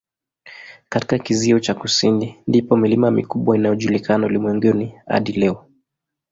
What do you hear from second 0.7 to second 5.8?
Katika kizio cha kusini ndipo milima mikubwa inayojulikana ulimwenguni hadi leo.